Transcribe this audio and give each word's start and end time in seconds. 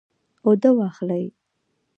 اوده 0.45 0.69
واخلئ 0.79 1.25